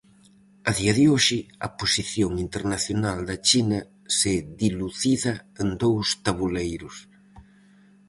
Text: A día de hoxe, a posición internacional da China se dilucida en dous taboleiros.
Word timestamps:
A 0.69 0.71
día 0.79 0.93
de 0.99 1.03
hoxe, 1.11 1.39
a 1.65 1.67
posición 1.79 2.31
internacional 2.45 3.19
da 3.29 3.37
China 3.47 3.79
se 4.17 4.33
dilucida 4.61 5.33
en 5.61 5.67
dous 5.83 6.07
taboleiros. 6.25 6.95